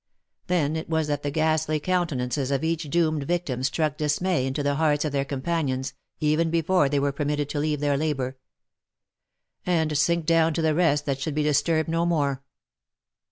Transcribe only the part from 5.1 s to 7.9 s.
their companions even before they were permitted to leave